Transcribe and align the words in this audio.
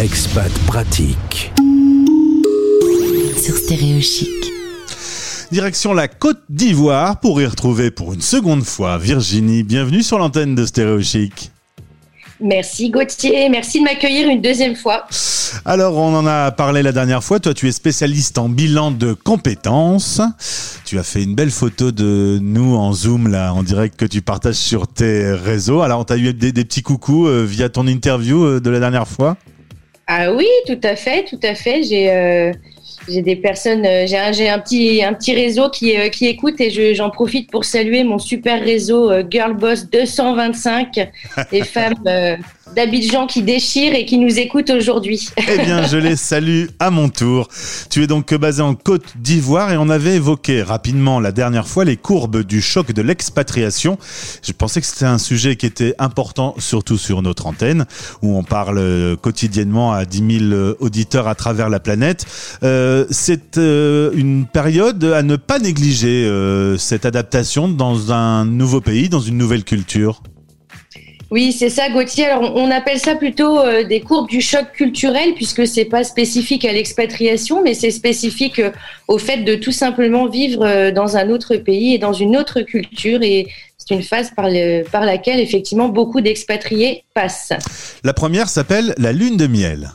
Expat 0.00 0.50
pratique. 0.66 1.52
Sur 3.36 3.54
Stéréo 3.54 4.00
Chic. 4.00 4.30
Direction 5.52 5.92
la 5.92 6.08
Côte 6.08 6.40
d'Ivoire 6.48 7.20
pour 7.20 7.42
y 7.42 7.44
retrouver 7.44 7.90
pour 7.90 8.14
une 8.14 8.22
seconde 8.22 8.64
fois 8.64 8.96
Virginie. 8.96 9.62
Bienvenue 9.62 10.02
sur 10.02 10.18
l'antenne 10.18 10.54
de 10.54 10.64
Stéréo 10.64 11.02
Chic. 11.02 11.50
Merci 12.40 12.88
Gauthier, 12.88 13.50
merci 13.50 13.80
de 13.80 13.84
m'accueillir 13.84 14.30
une 14.30 14.40
deuxième 14.40 14.74
fois. 14.74 15.04
Alors, 15.66 15.98
on 15.98 16.16
en 16.16 16.26
a 16.26 16.50
parlé 16.50 16.82
la 16.82 16.92
dernière 16.92 17.22
fois. 17.22 17.38
Toi, 17.38 17.52
tu 17.52 17.68
es 17.68 17.72
spécialiste 17.72 18.38
en 18.38 18.48
bilan 18.48 18.92
de 18.92 19.12
compétences. 19.12 20.22
Tu 20.86 20.98
as 20.98 21.02
fait 21.02 21.22
une 21.22 21.34
belle 21.34 21.50
photo 21.50 21.92
de 21.92 22.38
nous 22.40 22.74
en 22.74 22.94
Zoom, 22.94 23.28
là, 23.28 23.52
en 23.52 23.62
direct, 23.62 23.96
que 23.96 24.06
tu 24.06 24.22
partages 24.22 24.54
sur 24.54 24.88
tes 24.88 25.30
réseaux. 25.30 25.82
Alors, 25.82 26.00
on 26.00 26.04
t'a 26.04 26.16
eu 26.16 26.32
des, 26.32 26.52
petits 26.52 26.80
coucous 26.80 27.26
euh, 27.26 27.44
via 27.44 27.68
ton 27.68 27.86
interview 27.86 28.42
euh, 28.46 28.60
de 28.60 28.70
la 28.70 28.80
dernière 28.80 29.06
fois 29.06 29.36
Ah 30.12 30.32
oui, 30.32 30.48
tout 30.66 30.80
à 30.82 30.96
fait, 30.96 31.24
tout 31.24 31.38
à 31.42 31.54
fait. 31.54 31.82
J'ai. 31.84 32.10
Euh, 32.10 32.52
j'ai 33.08 33.22
des 33.22 33.36
personnes, 33.36 33.82
j'ai 33.82 34.18
un, 34.18 34.54
un, 34.54 34.58
petit, 34.58 35.02
un 35.02 35.14
petit 35.14 35.34
réseau 35.34 35.70
qui, 35.70 35.94
qui 36.10 36.26
écoute 36.26 36.60
et 36.60 36.94
j'en 36.94 37.08
profite 37.08 37.50
pour 37.50 37.64
saluer 37.64 38.04
mon 38.04 38.18
super 38.18 38.62
réseau 38.62 39.10
Girl 39.28 39.54
Boss 39.54 39.88
225, 39.88 41.08
les 41.50 41.64
femmes 41.64 41.94
d'Abidjan 42.74 43.26
qui 43.26 43.42
déchire 43.42 43.94
et 43.94 44.04
qui 44.04 44.18
nous 44.18 44.38
écoute 44.38 44.70
aujourd'hui. 44.70 45.28
Eh 45.36 45.58
bien, 45.58 45.86
je 45.86 45.96
les 45.96 46.16
salue 46.30 46.66
à 46.78 46.90
mon 46.90 47.08
tour. 47.08 47.48
Tu 47.90 48.02
es 48.02 48.06
donc 48.06 48.32
basé 48.34 48.62
en 48.62 48.74
Côte 48.74 49.16
d'Ivoire 49.16 49.72
et 49.72 49.76
on 49.76 49.88
avait 49.88 50.16
évoqué 50.16 50.62
rapidement 50.62 51.20
la 51.20 51.32
dernière 51.32 51.66
fois 51.66 51.84
les 51.84 51.96
courbes 51.96 52.42
du 52.42 52.60
choc 52.62 52.92
de 52.92 53.02
l'expatriation. 53.02 53.98
Je 54.42 54.52
pensais 54.52 54.80
que 54.80 54.86
c'était 54.86 55.04
un 55.04 55.18
sujet 55.18 55.56
qui 55.56 55.66
était 55.66 55.94
important, 55.98 56.54
surtout 56.58 56.98
sur 56.98 57.22
notre 57.22 57.46
antenne, 57.46 57.86
où 58.22 58.36
on 58.36 58.42
parle 58.42 59.16
quotidiennement 59.20 59.92
à 59.92 60.04
10 60.04 60.48
000 60.50 60.76
auditeurs 60.80 61.28
à 61.28 61.34
travers 61.34 61.68
la 61.68 61.80
planète. 61.80 62.26
Euh, 62.62 63.04
c'est 63.10 63.58
euh, 63.58 64.10
une 64.14 64.46
période 64.46 65.02
à 65.04 65.22
ne 65.22 65.36
pas 65.36 65.58
négliger, 65.58 66.24
euh, 66.24 66.76
cette 66.76 67.06
adaptation 67.06 67.68
dans 67.68 68.12
un 68.12 68.44
nouveau 68.44 68.80
pays, 68.80 69.08
dans 69.08 69.20
une 69.20 69.38
nouvelle 69.38 69.64
culture. 69.64 70.22
Oui, 71.30 71.52
c'est 71.52 71.68
ça, 71.68 71.88
Gauthier. 71.90 72.26
Alors, 72.26 72.56
on 72.56 72.70
appelle 72.72 72.98
ça 72.98 73.14
plutôt 73.14 73.60
euh, 73.60 73.84
des 73.84 74.00
courbes 74.00 74.28
du 74.28 74.40
choc 74.40 74.72
culturel, 74.72 75.34
puisque 75.34 75.64
c'est 75.64 75.84
pas 75.84 76.02
spécifique 76.02 76.64
à 76.64 76.72
l'expatriation, 76.72 77.62
mais 77.62 77.74
c'est 77.74 77.92
spécifique 77.92 78.58
euh, 78.58 78.72
au 79.06 79.16
fait 79.16 79.38
de 79.38 79.54
tout 79.54 79.70
simplement 79.70 80.26
vivre 80.26 80.64
euh, 80.64 80.90
dans 80.90 81.16
un 81.16 81.30
autre 81.30 81.54
pays 81.54 81.94
et 81.94 81.98
dans 81.98 82.12
une 82.12 82.36
autre 82.36 82.62
culture. 82.62 83.22
Et 83.22 83.46
c'est 83.78 83.94
une 83.94 84.02
phase 84.02 84.32
par, 84.34 84.48
par 84.90 85.04
laquelle, 85.04 85.38
effectivement, 85.38 85.88
beaucoup 85.88 86.20
d'expatriés 86.20 87.04
passent. 87.14 87.52
La 88.02 88.12
première 88.12 88.48
s'appelle 88.48 88.92
la 88.98 89.12
lune 89.12 89.36
de 89.36 89.46
miel. 89.46 89.90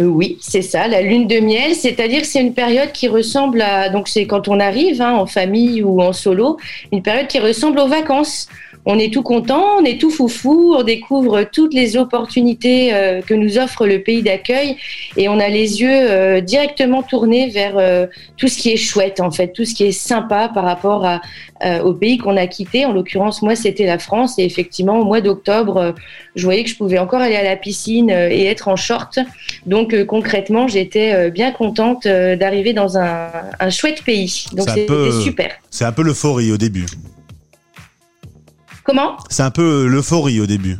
Oui, 0.00 0.38
c'est 0.40 0.62
ça, 0.62 0.86
la 0.86 1.02
lune 1.02 1.26
de 1.26 1.40
miel, 1.40 1.74
c'est-à-dire 1.74 2.24
c'est 2.24 2.40
une 2.40 2.54
période 2.54 2.92
qui 2.92 3.08
ressemble 3.08 3.60
à, 3.60 3.88
donc 3.88 4.06
c'est 4.06 4.28
quand 4.28 4.46
on 4.46 4.60
arrive 4.60 5.02
hein, 5.02 5.14
en 5.14 5.26
famille 5.26 5.82
ou 5.82 6.00
en 6.00 6.12
solo, 6.12 6.56
une 6.92 7.02
période 7.02 7.26
qui 7.26 7.40
ressemble 7.40 7.80
aux 7.80 7.88
vacances 7.88 8.46
on 8.84 8.98
est 8.98 9.12
tout 9.12 9.22
content, 9.22 9.78
on 9.80 9.84
est 9.84 10.00
tout 10.00 10.10
foufou, 10.10 10.74
on 10.74 10.82
découvre 10.82 11.44
toutes 11.44 11.74
les 11.74 11.96
opportunités 11.96 12.94
euh, 12.94 13.20
que 13.20 13.34
nous 13.34 13.58
offre 13.58 13.86
le 13.86 14.02
pays 14.02 14.22
d'accueil 14.22 14.76
et 15.16 15.28
on 15.28 15.38
a 15.38 15.48
les 15.48 15.80
yeux 15.80 15.90
euh, 15.90 16.40
directement 16.40 17.02
tournés 17.02 17.48
vers 17.48 17.76
euh, 17.76 18.06
tout 18.36 18.48
ce 18.48 18.58
qui 18.58 18.70
est 18.70 18.76
chouette 18.76 19.20
en 19.20 19.30
fait, 19.30 19.52
tout 19.52 19.64
ce 19.64 19.74
qui 19.74 19.84
est 19.84 19.92
sympa 19.92 20.50
par 20.52 20.64
rapport 20.64 21.06
au 21.84 21.92
pays 21.92 22.18
qu'on 22.18 22.36
a 22.36 22.46
quitté. 22.46 22.86
En 22.86 22.92
l'occurrence, 22.92 23.42
moi, 23.42 23.56
c'était 23.56 23.84
la 23.84 23.98
France 23.98 24.38
et 24.38 24.44
effectivement, 24.44 25.00
au 25.00 25.04
mois 25.04 25.20
d'octobre, 25.20 25.94
je 26.36 26.44
voyais 26.44 26.62
que 26.62 26.70
je 26.70 26.76
pouvais 26.76 26.98
encore 26.98 27.20
aller 27.20 27.34
à 27.34 27.42
la 27.42 27.56
piscine 27.56 28.10
et 28.10 28.44
être 28.44 28.68
en 28.68 28.76
short. 28.76 29.18
Donc 29.66 30.04
concrètement, 30.04 30.68
j'étais 30.68 31.30
bien 31.32 31.50
contente 31.50 32.06
d'arriver 32.06 32.74
dans 32.74 32.96
un, 32.96 33.30
chouette 33.70 34.04
pays. 34.04 34.46
Donc 34.52 34.68
c'était 34.70 35.10
super. 35.20 35.50
C'est 35.70 35.84
un 35.84 35.92
peu 35.92 36.02
l'euphorie 36.02 36.52
au 36.52 36.56
début. 36.56 36.86
Comment 38.88 39.18
C'est 39.28 39.42
un 39.42 39.50
peu 39.50 39.86
l'euphorie 39.86 40.40
au 40.40 40.46
début. 40.46 40.78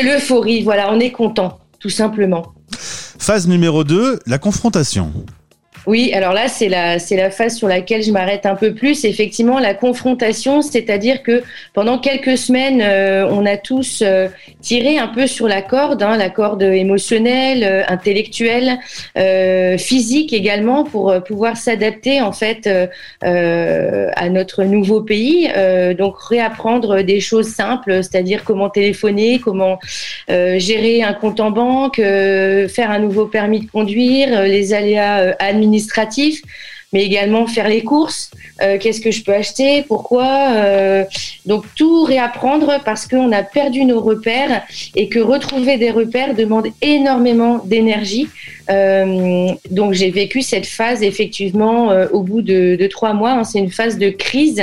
L'euphorie, 0.00 0.62
voilà, 0.62 0.92
on 0.92 1.00
est 1.00 1.10
content, 1.10 1.58
tout 1.80 1.88
simplement. 1.88 2.54
Phase 2.78 3.48
numéro 3.48 3.82
2, 3.82 4.20
la 4.26 4.38
confrontation. 4.38 5.12
Oui, 5.86 6.12
alors 6.14 6.32
là, 6.32 6.46
c'est 6.46 6.68
la, 6.68 6.98
phase 7.30 7.56
sur 7.56 7.66
laquelle 7.66 8.02
je 8.02 8.12
m'arrête 8.12 8.46
un 8.46 8.54
peu 8.54 8.72
plus. 8.72 9.04
Effectivement, 9.04 9.58
la 9.58 9.74
confrontation, 9.74 10.62
c'est-à-dire 10.62 11.22
que 11.22 11.42
pendant 11.74 11.98
quelques 11.98 12.38
semaines, 12.38 12.80
euh, 12.82 13.26
on 13.28 13.44
a 13.46 13.56
tous 13.56 14.02
euh, 14.02 14.28
tiré 14.60 14.98
un 14.98 15.08
peu 15.08 15.26
sur 15.26 15.48
la 15.48 15.60
corde, 15.60 16.02
hein, 16.02 16.16
la 16.16 16.30
corde 16.30 16.62
émotionnelle, 16.62 17.64
euh, 17.64 17.82
intellectuelle, 17.88 18.78
physique 19.78 20.32
également, 20.32 20.84
pour 20.84 21.14
pouvoir 21.24 21.56
s'adapter 21.56 22.20
en 22.20 22.32
fait 22.32 22.68
à 23.22 24.28
notre 24.28 24.64
nouveau 24.64 25.00
pays. 25.00 25.48
donc 25.96 26.18
réapprendre 26.18 27.02
des 27.02 27.20
choses 27.20 27.48
simples, 27.48 28.02
c'est-à-dire 28.02 28.44
comment 28.44 28.70
téléphoner, 28.70 29.38
comment 29.38 29.78
gérer 30.28 31.02
un 31.02 31.12
compte 31.12 31.40
en 31.40 31.50
banque, 31.50 31.96
faire 31.96 32.90
un 32.90 32.98
nouveau 32.98 33.26
permis 33.26 33.60
de 33.60 33.70
conduire, 33.70 34.42
les 34.42 34.74
aléas 34.74 35.34
administratifs 35.38 35.71
administratif, 35.72 36.42
mais 36.92 37.04
également 37.04 37.46
faire 37.46 37.68
les 37.68 37.82
courses. 37.82 38.30
Euh, 38.60 38.76
qu'est-ce 38.78 39.00
que 39.00 39.10
je 39.10 39.24
peux 39.24 39.32
acheter 39.32 39.82
Pourquoi 39.88 40.50
euh, 40.50 41.04
Donc 41.46 41.64
tout 41.74 42.04
réapprendre 42.04 42.80
parce 42.84 43.08
qu'on 43.08 43.32
a 43.32 43.42
perdu 43.42 43.86
nos 43.86 44.00
repères 44.00 44.62
et 44.94 45.08
que 45.08 45.18
retrouver 45.18 45.78
des 45.78 45.90
repères 45.90 46.34
demande 46.34 46.66
énormément 46.82 47.62
d'énergie. 47.64 48.28
Euh, 48.70 49.48
donc 49.70 49.94
j'ai 49.94 50.10
vécu 50.10 50.42
cette 50.42 50.66
phase 50.66 51.02
effectivement 51.02 51.88
au 52.12 52.22
bout 52.22 52.42
de, 52.42 52.86
trois 52.88 53.14
mois. 53.14 53.32
Hein. 53.32 53.44
C'est 53.44 53.58
une 53.58 53.70
phase 53.70 53.96
de 53.96 54.10
crise 54.10 54.62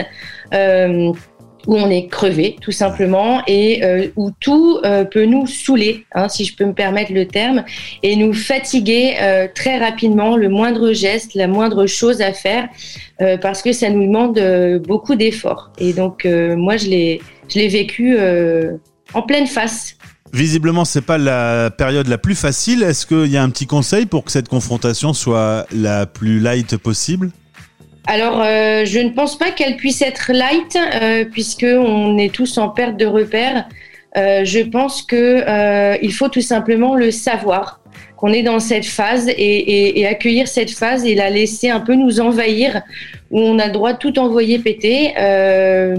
où 1.68 1.76
on 1.76 1.90
est 1.90 2.08
crevé 2.08 2.56
tout 2.62 2.72
simplement 2.72 3.42
et 3.48 3.84
euh, 3.84 4.08
où 4.16 4.32
tout 4.40 4.80
euh, 4.84 5.04
peut 5.04 5.26
nous 5.26 5.48
saouler, 5.48 6.06
hein, 6.14 6.30
si 6.30 6.46
je 6.46 6.56
peux 6.56 6.66
me 6.66 6.74
permettre 6.74 7.14
le 7.14 7.28
terme, 7.28 7.64
et 8.04 8.16
nous 8.16 8.34
fatiguer 8.34 9.16
euh, 9.22 9.48
très 9.54 9.78
rapidement, 9.78 10.38
le 10.38 10.50
moindre 10.50 10.94
geste, 10.94 11.36
la 11.36 11.48
moindre 11.48 11.86
chose 11.86 12.22
à 12.22 12.34
faire, 12.34 12.68
parce 13.42 13.62
que 13.62 13.74
ça 13.74 13.90
nous 13.90 14.06
demande 14.06 14.40
beaucoup 14.88 15.16
d'efforts. 15.16 15.72
Et 15.78 15.92
donc 15.92 16.26
moi 16.26 16.78
je 16.78 16.88
l'ai 16.88 17.22
je 17.50 17.60
l'ai 17.60 17.68
vécu 17.68 18.18
en 19.14 19.22
pleine 19.24 19.46
face. 19.46 19.98
Visiblement, 20.32 20.86
c'est 20.86 21.02
pas 21.02 21.18
la 21.18 21.70
période 21.70 22.08
la 22.08 22.18
plus 22.18 22.36
facile. 22.36 22.84
Est-ce 22.84 23.06
qu'il 23.06 23.32
y 23.32 23.36
a 23.38 23.44
un 23.44 23.50
petit 23.50 23.68
conseil 23.68 24.06
pour 24.06 24.24
que 24.24 24.32
cette 24.32 24.48
confrontation 24.48 25.14
soit 25.14 25.66
la 25.72 26.06
plus 26.06 26.40
light 26.40 26.78
possible? 26.78 27.32
Alors, 28.08 28.42
euh, 28.42 28.86
je 28.86 29.00
ne 29.00 29.10
pense 29.10 29.38
pas 29.38 29.52
qu'elle 29.52 29.76
puisse 29.76 30.02
être 30.02 30.32
light, 30.34 30.78
euh, 30.78 31.26
puisqu'on 31.26 32.18
est 32.18 32.34
tous 32.34 32.58
en 32.58 32.70
perte 32.70 32.98
de 32.98 33.06
repères. 33.06 33.68
Euh, 34.18 34.44
je 34.44 34.62
pense 34.62 35.04
qu'il 35.04 35.46
il 36.02 36.14
faut 36.14 36.30
tout 36.30 36.42
simplement 36.42 36.96
le 36.96 37.12
savoir, 37.12 37.82
qu'on 38.18 38.34
est 38.34 38.44
dans 38.44 38.60
cette 38.60 38.86
phase 38.86 39.30
et, 39.30 40.06
accueillir 40.08 40.48
cette 40.48 40.72
phase 40.72 41.06
et 41.06 41.16
la 41.16 41.30
laisser 41.30 41.70
un 41.70 41.80
peu 41.80 41.94
nous 41.96 42.20
envahir, 42.20 42.82
où 43.32 43.40
on 43.40 43.60
a 43.60 43.68
le 43.68 43.74
droit 43.74 43.94
de 43.94 43.98
tout 43.98 44.18
envoyer 44.18 44.60
péter. 44.60 45.14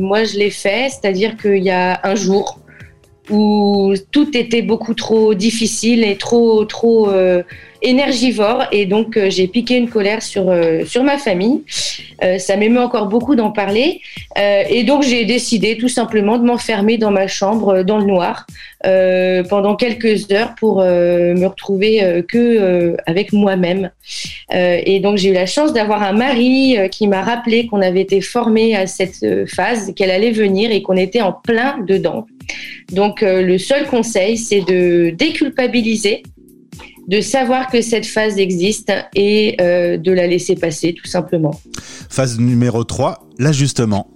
moi, 0.00 0.24
je 0.24 0.36
l'ai 0.36 0.50
fait, 0.50 0.88
c'est-à-dire 0.90 1.36
qu'il 1.36 1.62
y 1.62 1.70
a 1.70 2.00
un 2.02 2.14
jour 2.14 2.59
où 3.30 3.94
tout 4.10 4.36
était 4.36 4.62
beaucoup 4.62 4.94
trop 4.94 5.34
difficile 5.34 6.04
et 6.04 6.16
trop, 6.16 6.64
trop 6.64 7.08
énergivore 7.82 8.64
et 8.72 8.86
donc 8.86 9.16
euh, 9.16 9.30
j'ai 9.30 9.46
piqué 9.46 9.76
une 9.76 9.88
colère 9.88 10.22
sur 10.22 10.50
euh, 10.50 10.84
sur 10.84 11.02
ma 11.02 11.18
famille. 11.18 11.62
Euh, 12.22 12.38
ça 12.38 12.56
m'émeut 12.56 12.80
encore 12.80 13.06
beaucoup 13.06 13.34
d'en 13.34 13.50
parler 13.50 14.00
et 14.36 14.84
donc 14.84 15.02
j'ai 15.02 15.24
décidé 15.24 15.76
tout 15.78 15.88
simplement 15.88 16.38
de 16.38 16.44
m'enfermer 16.44 16.98
dans 16.98 17.10
ma 17.10 17.26
chambre 17.26 17.82
dans 17.82 17.98
le 17.98 18.04
noir 18.04 18.46
pendant 18.82 19.74
quelques 19.76 20.30
heures 20.30 20.54
pour 20.58 20.78
me 20.80 21.46
retrouver 21.46 22.24
que 22.28 22.96
avec 23.06 23.32
moi-même. 23.32 23.90
et 24.52 25.00
donc 25.00 25.16
j'ai 25.16 25.30
eu 25.30 25.32
la 25.32 25.46
chance 25.46 25.72
d'avoir 25.72 26.02
un 26.02 26.12
mari 26.12 26.76
qui 26.90 27.08
m'a 27.08 27.22
rappelé 27.22 27.66
qu'on 27.66 27.82
avait 27.82 28.02
été 28.02 28.20
formé 28.20 28.76
à 28.76 28.86
cette 28.86 29.24
phase, 29.48 29.92
qu'elle 29.94 30.10
allait 30.10 30.30
venir 30.30 30.70
et 30.70 30.82
qu'on 30.82 30.96
était 30.96 31.22
en 31.22 31.32
plein 31.32 31.78
dedans. 31.86 32.26
Donc 32.92 33.22
le 33.22 33.56
seul 33.58 33.86
conseil, 33.86 34.36
c'est 34.36 34.62
de 34.62 35.10
déculpabiliser 35.10 36.22
de 37.10 37.20
savoir 37.20 37.68
que 37.70 37.82
cette 37.82 38.06
phase 38.06 38.38
existe 38.38 38.92
et 39.16 39.56
euh, 39.60 39.96
de 39.96 40.12
la 40.12 40.28
laisser 40.28 40.54
passer 40.54 40.94
tout 40.94 41.08
simplement. 41.08 41.60
Phase 42.08 42.38
numéro 42.38 42.84
3, 42.84 43.26
l'ajustement. 43.38 44.08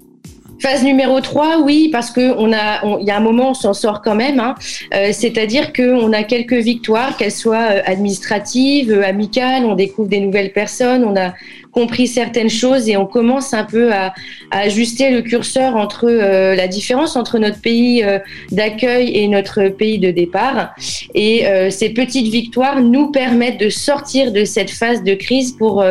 Phase 0.65 0.83
numéro 0.83 1.21
3, 1.21 1.59
oui, 1.59 1.91
parce 1.93 2.11
que 2.11 2.35
on 2.39 2.51
a, 2.51 2.99
il 2.99 3.07
y 3.07 3.11
a 3.11 3.19
un 3.19 3.21
moment, 3.21 3.51
on 3.51 3.55
s'en 3.55 3.75
sort 3.75 4.01
quand 4.01 4.15
même. 4.15 4.41
Hein. 4.41 4.55
Euh, 4.95 5.11
C'est-à-dire 5.13 5.75
qu'on 5.75 6.11
a 6.15 6.23
quelques 6.23 6.55
victoires, 6.55 7.19
qu'elles 7.19 7.33
soient 7.33 7.69
euh, 7.71 7.83
administratives, 7.85 8.91
euh, 8.91 9.05
amicales, 9.05 9.67
on 9.67 9.75
découvre 9.75 10.09
des 10.09 10.21
nouvelles 10.21 10.53
personnes, 10.53 11.05
on 11.05 11.17
a 11.21 11.35
compris 11.75 12.07
certaines 12.07 12.49
choses 12.49 12.89
et 12.89 12.97
on 12.97 13.05
commence 13.05 13.53
un 13.53 13.65
peu 13.65 13.93
à, 13.93 14.15
à 14.51 14.61
ajuster 14.61 15.11
le 15.11 15.23
curseur 15.23 15.77
entre 15.77 16.07
euh, 16.09 16.55
la 16.55 16.69
différence 16.69 17.17
entre 17.17 17.39
notre 17.39 17.61
pays 17.61 18.03
euh, 18.03 18.19
d'accueil 18.53 19.17
et 19.19 19.29
notre 19.29 19.69
pays 19.69 19.99
de 19.99 20.11
départ. 20.11 20.75
Et 21.15 21.47
euh, 21.47 21.71
ces 21.71 21.91
petites 21.91 22.29
victoires 22.29 22.81
nous 22.81 23.11
permettent 23.11 23.59
de 23.59 23.69
sortir 23.69 24.33
de 24.33 24.45
cette 24.45 24.71
phase 24.71 25.03
de 25.03 25.15
crise 25.15 25.53
pour 25.53 25.85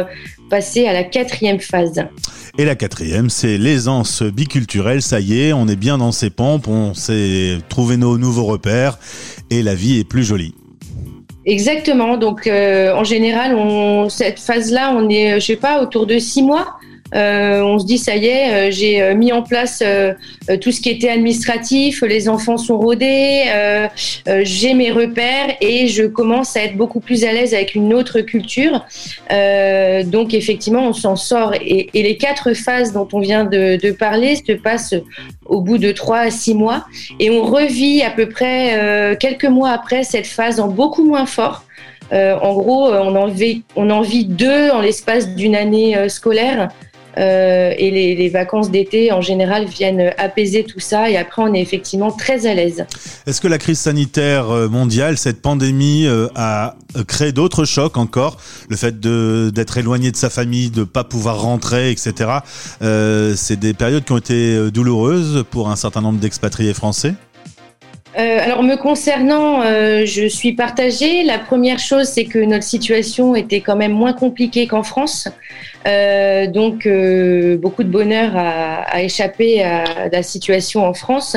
passer 0.54 0.86
à 0.86 0.94
la 0.94 1.04
quatrième 1.04 1.60
phase. 1.60 2.06
Et 2.60 2.66
la 2.66 2.76
quatrième, 2.76 3.32
c'est 3.32 3.58
l'aisance 3.58 4.22
biculturelle. 4.22 5.02
Ça 5.02 5.20
y 5.20 5.42
est, 5.42 5.52
on 5.52 5.68
est 5.68 5.76
bien 5.76 5.98
dans 5.98 6.12
ses 6.12 6.30
pompes, 6.30 6.68
on 6.68 6.94
s'est 6.94 7.58
trouvé 7.70 7.98
nos 7.98 8.20
nouveaux 8.20 8.46
repères 8.46 9.00
et 9.50 9.64
la 9.64 9.74
vie 9.74 9.98
est 10.00 10.04
plus 10.04 10.24
jolie. 10.24 10.54
Exactement. 11.48 12.18
Donc, 12.18 12.46
euh, 12.46 12.94
en 12.94 13.04
général, 13.04 13.56
on, 13.56 14.10
cette 14.10 14.40
phase-là, 14.40 14.94
on 14.96 15.10
est, 15.10 15.40
je 15.40 15.46
sais 15.48 15.56
pas, 15.56 15.82
autour 15.82 16.06
de 16.06 16.20
six 16.20 16.44
mois. 16.44 16.78
Euh, 17.14 17.62
on 17.62 17.80
se 17.80 17.86
dit 17.86 17.98
ça 17.98 18.16
y 18.16 18.26
est, 18.26 18.54
euh, 18.54 18.72
j'ai 18.72 19.02
euh, 19.02 19.14
mis 19.14 19.32
en 19.32 19.44
place 19.44 19.84
tout 20.62 20.72
ce 20.72 20.82
qui 20.82 20.90
était 20.90 21.10
administratif, 21.10 22.02
les 22.02 22.28
enfants 22.28 22.58
sont 22.58 22.78
rodés, 22.78 23.44
j'ai 24.42 24.74
mes 24.74 24.92
repères 24.92 25.56
et 25.62 25.88
je 25.88 26.04
commence 26.04 26.56
à 26.58 26.64
être 26.64 26.76
beaucoup 26.76 27.00
plus 27.00 27.24
à 27.24 27.32
l'aise 27.32 27.54
avec 27.54 27.76
une 27.76 27.94
autre 27.94 28.22
culture. 28.22 28.86
donc 30.06 30.34
effectivement, 30.34 30.88
on 30.88 30.94
s'en 30.94 31.16
sort 31.16 31.54
et, 31.54 31.90
et, 31.94 32.04
les 32.04 32.18
quatre 32.18 32.54
phases 32.54 32.94
dont 32.94 33.08
on 33.14 33.20
vient 33.20 33.46
de, 33.46 33.78
de, 33.82 33.92
parler 33.92 34.36
se 34.36 34.54
passent 34.54 34.96
au 35.46 35.62
bout 35.62 35.78
de 35.78 35.92
trois 35.92 36.20
à 36.20 36.32
six 36.32 36.54
mois 36.54 36.86
et 37.20 37.30
on 37.30 37.44
revit 37.44 38.02
à 38.02 38.10
peu 38.10 38.28
près 38.28 39.18
quelques 39.20 39.46
mois 39.46 39.70
après 39.70 40.04
cette 40.04 40.28
phase 40.28 40.60
en 40.60 40.68
beaucoup 40.68 41.06
moins 41.06 41.26
fort. 41.26 41.64
Euh, 42.12 42.38
en 42.40 42.54
gros, 42.54 42.92
on 42.92 43.16
en 43.16 43.28
vit, 43.28 43.64
on 43.76 43.90
en 43.90 44.02
vit 44.02 44.26
deux 44.26 44.70
en 44.70 44.82
l'espace 44.82 45.30
d'une 45.36 45.56
année 45.56 45.98
euh, 45.98 46.10
scolaire. 46.10 46.70
Euh, 47.18 47.74
et 47.78 47.92
les, 47.92 48.30
vacances 48.30 48.72
d'été 48.72 49.12
en 49.12 49.22
général 49.22 49.66
viennent 49.66 50.14
apaiser 50.18 50.64
tout 50.64 50.80
ça 50.80 51.10
et 51.10 51.18
après 51.18 51.44
on 51.44 51.54
est 51.54 51.62
effectivement 51.62 52.12
très 52.12 52.48
à 52.48 52.54
l'aise. 52.54 52.86
Est-ce 53.28 53.42
que 53.42 53.48
la 53.48 53.58
crise 53.58 53.80
sanitaire 53.80 54.50
euh, 54.50 54.70
mondiale, 54.70 55.18
cette 55.18 55.42
pandémie 55.42 56.08
euh, 56.08 56.28
a 56.36 56.76
créé 57.08 57.32
d'autres 57.32 57.66
chocs 57.66 57.98
encore? 57.98 58.38
Le 58.70 58.76
fait 58.76 59.00
d'être 59.00 59.78
éloigné 59.78 60.12
de 60.12 60.16
sa 60.16 60.30
famille, 60.30 60.72
de 60.72 60.84
pas 60.84 61.04
pouvoir 61.04 61.42
rentrer, 61.42 61.92
etc. 61.92 62.30
C'est 63.36 63.60
des 63.60 63.74
périodes 63.74 64.06
qui 64.06 64.12
ont 64.12 64.18
été 64.18 64.72
douloureuses 64.72 65.44
pour 65.50 65.70
un 65.70 65.76
certain 65.76 66.02
nombre 66.02 66.20
d'expatriés 66.20 66.74
français? 66.74 67.14
Euh, 68.18 68.40
alors 68.40 68.62
me 68.62 68.76
concernant, 68.76 69.64
euh, 69.64 70.06
je 70.06 70.28
suis 70.28 70.54
partagée. 70.54 71.24
La 71.24 71.40
première 71.40 71.80
chose, 71.80 72.08
c'est 72.08 72.26
que 72.26 72.38
notre 72.38 72.64
situation 72.64 73.36
était 73.36 73.62
quand 73.62 73.76
même 73.76 73.92
moins 73.94 74.14
compliquée 74.14 74.68
qu'en 74.68 74.84
France. 74.84 75.28
Euh, 75.86 76.48
donc 76.48 76.88
beaucoup 77.58 77.84
de 77.84 77.90
bonheur 77.90 78.38
à, 78.38 78.84
à, 78.84 79.02
échapper 79.02 79.62
à 79.64 80.08
la 80.10 80.24
situation 80.24 80.86
en 80.86 80.94
France. 80.94 81.36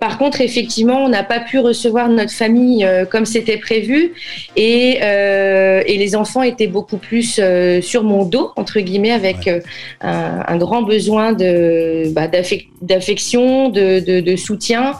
Par 0.00 0.18
contre, 0.18 0.40
effectivement, 0.40 1.04
on 1.04 1.08
n'a 1.08 1.22
pas 1.22 1.40
pu 1.40 1.58
recevoir 1.58 2.08
notre 2.08 2.32
famille 2.32 2.86
comme 3.10 3.26
c'était 3.26 3.56
prévu 3.56 4.12
et, 4.56 4.98
et, 4.98 5.98
les 5.98 6.16
enfants 6.16 6.42
étaient 6.42 6.66
beaucoup 6.66 6.96
plus 6.96 7.40
sur 7.80 8.02
mon 8.02 8.24
dos 8.24 8.50
entre 8.56 8.80
guillemets 8.80 9.12
avec 9.12 9.46
ouais. 9.46 9.62
un, 10.00 10.42
un, 10.46 10.56
grand 10.56 10.82
besoin 10.82 11.32
de 11.32 12.08
bah, 12.12 12.28
d'affection, 12.28 13.68
de, 13.68 14.00
de, 14.00 14.20
de, 14.20 14.36
soutien 14.36 14.94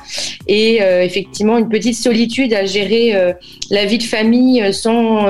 et 0.47 0.74
effectivement 0.79 1.59
une 1.59 1.69
petite 1.69 1.97
solitude 1.97 2.53
à 2.55 2.65
gérer 2.65 3.15
la 3.71 3.85
vie 3.85 3.99
de 3.99 4.03
famille 4.03 4.73
sans 4.73 5.27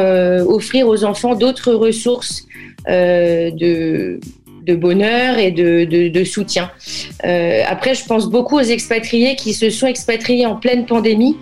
offrir 0.47 0.89
aux 0.89 1.05
enfants 1.05 1.35
d'autres 1.35 1.73
ressources 1.73 2.47
euh, 2.89 3.51
de, 3.51 4.75
bonheur 4.77 5.39
et 5.39 5.51
de, 5.51 6.25
soutien. 6.25 6.71
Euh, 7.25 7.63
après, 7.67 7.95
je 7.95 8.05
pense 8.07 8.31
beaucoup 8.31 8.57
aux 8.57 8.63
expatriés 8.63 9.37
qui 9.37 9.53
se 9.53 9.69
sont 9.69 9.87
expatriés 9.87 10.47
en 10.47 10.57
pleine 10.57 10.87
pandémie, 10.87 11.37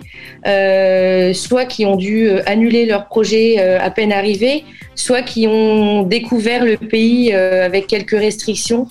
euh, 0.47 1.33
soit 1.33 1.65
qui 1.65 1.85
ont 1.85 1.95
dû 1.95 2.29
annuler 2.45 2.85
leur 2.85 3.07
projet 3.07 3.55
euh, 3.59 3.79
à 3.79 3.89
peine 3.89 4.11
arrivé, 4.11 4.63
soit 4.95 5.21
qui 5.21 5.47
ont 5.47 6.03
découvert 6.03 6.65
le 6.65 6.77
pays 6.77 7.31
euh, 7.33 7.65
avec 7.65 7.87
quelques 7.87 8.11
restrictions. 8.11 8.87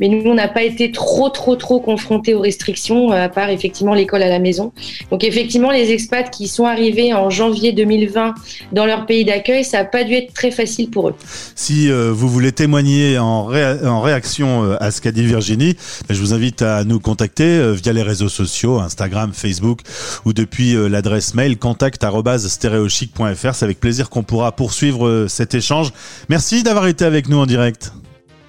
Mais 0.00 0.08
nous, 0.08 0.22
on 0.30 0.34
n'a 0.34 0.48
pas 0.48 0.62
été 0.62 0.92
trop, 0.92 1.28
trop, 1.28 1.56
trop 1.56 1.80
confrontés 1.80 2.34
aux 2.34 2.40
restrictions, 2.40 3.10
à 3.10 3.28
part 3.28 3.50
effectivement 3.50 3.94
l'école 3.94 4.22
à 4.22 4.28
la 4.28 4.38
maison. 4.38 4.72
Donc 5.10 5.24
effectivement, 5.24 5.70
les 5.70 5.90
expats 5.90 6.30
qui 6.30 6.48
sont 6.48 6.64
arrivés 6.64 7.12
en 7.12 7.30
janvier 7.30 7.72
2020 7.72 8.34
dans 8.72 8.86
leur 8.86 9.06
pays 9.06 9.24
d'accueil, 9.24 9.64
ça 9.64 9.78
n'a 9.78 9.84
pas 9.84 10.04
dû 10.04 10.14
être 10.14 10.32
très 10.32 10.50
facile 10.50 10.90
pour 10.90 11.08
eux. 11.08 11.14
Si 11.54 11.90
euh, 11.90 12.12
vous 12.12 12.28
voulez 12.28 12.52
témoigner 12.52 13.18
en, 13.18 13.48
en 13.84 14.00
réaction 14.00 14.64
euh, 14.64 14.76
à 14.80 14.90
ce 14.90 15.00
qu'a 15.00 15.12
dit 15.12 15.24
Virginie, 15.24 15.76
ben, 16.08 16.14
je 16.14 16.20
vous 16.20 16.34
invite 16.34 16.62
à 16.62 16.84
nous 16.84 17.00
contacter 17.00 17.44
euh, 17.44 17.72
via 17.72 17.92
les 17.92 18.02
réseaux 18.02 18.28
sociaux, 18.28 18.78
Instagram, 18.78 19.32
Facebook, 19.32 19.80
ou 20.24 20.32
depuis 20.32 20.74
euh, 20.74 20.88
l'adresse 20.92 21.34
mail 21.34 21.58
contact@stereochic.fr. 21.58 23.54
C'est 23.54 23.64
avec 23.64 23.80
plaisir 23.80 24.08
qu'on 24.08 24.22
pourra 24.22 24.52
poursuivre 24.52 25.26
cette 25.28 25.42
cet 25.42 25.54
échange. 25.56 25.92
Merci 26.28 26.62
d'avoir 26.62 26.86
été 26.86 27.04
avec 27.04 27.28
nous 27.28 27.38
en 27.38 27.46
direct. 27.46 27.92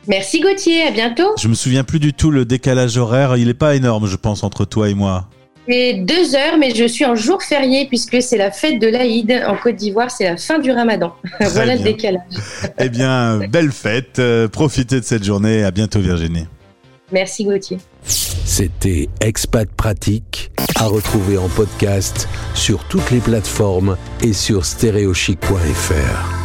Merci 0.08 0.42
Gauthier, 0.42 0.84
à 0.84 0.92
bientôt. 0.92 1.32
Je 1.42 1.48
me 1.48 1.56
souviens 1.56 1.84
plus 1.84 2.00
du 2.00 2.14
tout 2.14 2.30
le 2.30 2.46
décalage 2.46 2.98
horaire, 2.98 3.36
il 3.36 3.48
n'est 3.48 3.56
pas 3.56 3.76
énorme 3.76 4.06
je 4.06 4.16
pense 4.16 4.44
entre 4.44 4.64
toi 4.66 4.90
et 4.90 4.94
moi. 4.94 5.28
C'est 5.68 5.94
deux 5.94 6.36
heures, 6.36 6.58
mais 6.60 6.76
je 6.76 6.86
suis 6.86 7.06
en 7.06 7.16
jour 7.16 7.42
férié 7.42 7.88
puisque 7.88 8.22
c'est 8.22 8.38
la 8.38 8.52
fête 8.52 8.80
de 8.80 8.88
l'Aïd 8.88 9.32
en 9.48 9.56
Côte 9.56 9.78
d'Ivoire, 9.78 10.12
c'est 10.12 10.26
la 10.26 10.38
fin 10.38 10.60
du 10.60 10.72
ramadan. 10.72 11.16
voilà 11.40 11.76
bien. 11.76 11.76
le 11.78 11.84
décalage. 11.84 12.22
eh 12.78 12.90
bien, 12.90 13.40
belle 13.48 13.72
fête, 13.72 14.20
euh, 14.20 14.48
profitez 14.48 15.00
de 15.00 15.06
cette 15.06 15.24
journée, 15.24 15.64
à 15.64 15.72
bientôt 15.72 16.00
Virginie. 16.00 16.46
Merci 17.12 17.46
Gauthier. 17.46 17.80
C'était 18.46 19.10
Expat 19.22 19.70
Pratique, 19.72 20.52
à 20.76 20.88
retrouver 20.88 21.38
en 21.38 21.48
podcast 21.50 22.28
sur 22.54 22.84
toutes 22.86 23.10
les 23.12 23.20
plateformes 23.20 23.98
et 24.22 24.34
sur 24.34 24.66
stéréochic.fr. 24.66 26.43